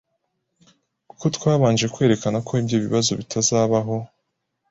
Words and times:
kuko 1.09 1.25
twabanje 1.35 1.85
kwerekana 1.93 2.37
ko 2.47 2.51
ibyo 2.61 2.77
bibazo 2.83 3.11
bitazabaho 3.19 3.95